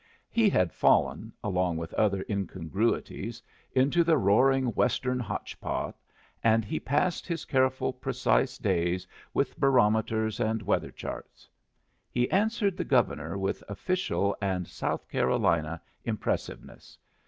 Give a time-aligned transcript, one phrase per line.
[0.31, 3.39] He had fallen, along with other incongruities,
[3.71, 5.95] into the roaring Western hotch pot,
[6.43, 11.47] and he passed his careful, precise days with barometers and weather charts.
[12.09, 16.97] He answered the Governor with official and South Carolina impressiveness.